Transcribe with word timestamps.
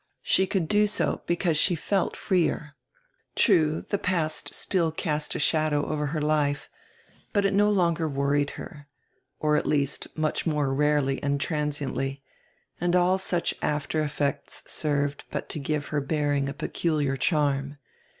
She 0.23 0.47
could 0.47 0.67
do 0.67 0.87
so 0.87 1.21
because 1.27 1.57
she 1.59 1.75
felt 1.75 2.15
freer. 2.17 2.73
True, 3.35 3.83
die 3.87 3.97
past 3.97 4.51
still 4.51 4.91
cast 4.91 5.35
a 5.35 5.39
shadow 5.39 5.85
over 5.87 6.07
her 6.07 6.21
life, 6.23 6.71
hut 7.35 7.45
it 7.45 7.53
no 7.53 7.69
longer 7.69 8.09
worried 8.09 8.49
her, 8.57 8.87
or 9.39 9.57
at 9.57 9.67
least 9.67 10.07
much 10.17 10.47
more 10.47 10.73
rarely 10.73 11.21
and 11.21 11.39
transiently, 11.39 12.23
and 12.79 12.95
all 12.95 13.19
such 13.19 13.53
after 13.61 14.01
effects 14.01 14.63
served 14.65 15.23
hut 15.31 15.47
to 15.49 15.59
give 15.59 15.89
her 15.89 16.01
bearing 16.01 16.49
a 16.49 16.53
peculiar 16.55 17.15
charm. 17.15 17.77